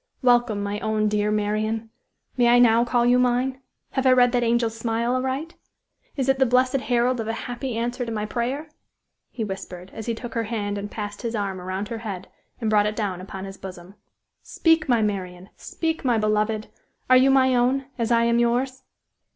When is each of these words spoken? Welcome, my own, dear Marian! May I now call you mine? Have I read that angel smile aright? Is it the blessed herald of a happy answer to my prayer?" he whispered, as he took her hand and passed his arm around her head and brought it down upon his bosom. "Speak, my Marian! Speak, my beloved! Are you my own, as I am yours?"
Welcome, 0.23 0.63
my 0.63 0.79
own, 0.79 1.09
dear 1.09 1.29
Marian! 1.29 1.91
May 2.35 2.47
I 2.47 2.57
now 2.57 2.83
call 2.83 3.05
you 3.05 3.19
mine? 3.19 3.61
Have 3.91 4.07
I 4.07 4.11
read 4.11 4.31
that 4.31 4.41
angel 4.41 4.71
smile 4.71 5.13
aright? 5.15 5.53
Is 6.15 6.27
it 6.27 6.39
the 6.39 6.45
blessed 6.47 6.77
herald 6.89 7.19
of 7.19 7.27
a 7.27 7.33
happy 7.45 7.77
answer 7.77 8.03
to 8.03 8.11
my 8.11 8.25
prayer?" 8.25 8.69
he 9.29 9.43
whispered, 9.43 9.91
as 9.93 10.07
he 10.07 10.15
took 10.15 10.33
her 10.33 10.45
hand 10.45 10.79
and 10.79 10.89
passed 10.89 11.21
his 11.21 11.35
arm 11.35 11.61
around 11.61 11.89
her 11.89 11.99
head 11.99 12.29
and 12.59 12.67
brought 12.67 12.87
it 12.87 12.95
down 12.95 13.21
upon 13.21 13.45
his 13.45 13.57
bosom. 13.57 13.93
"Speak, 14.41 14.89
my 14.89 15.03
Marian! 15.03 15.49
Speak, 15.55 16.03
my 16.03 16.17
beloved! 16.17 16.69
Are 17.07 17.15
you 17.17 17.29
my 17.29 17.53
own, 17.53 17.85
as 17.99 18.09
I 18.11 18.23
am 18.23 18.39
yours?" 18.39 18.81